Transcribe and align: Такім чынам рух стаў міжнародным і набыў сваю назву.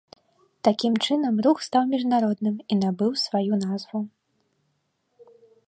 Такім 0.67 0.93
чынам 1.05 1.35
рух 1.47 1.57
стаў 1.67 1.83
міжнародным 1.91 2.55
і 2.61 2.73
набыў 2.83 3.11
сваю 3.27 3.61
назву. 3.67 4.05